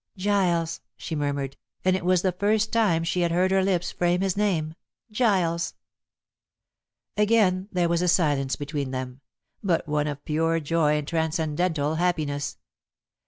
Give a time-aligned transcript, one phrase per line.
[0.17, 4.21] "Giles," she murmured, and it was the first time he had heard her lips frame
[4.21, 4.73] his name.
[5.11, 5.75] "Giles!"
[7.15, 9.21] Again there was a silence between them,
[9.61, 12.57] but one of pure joy and transcendental happiness.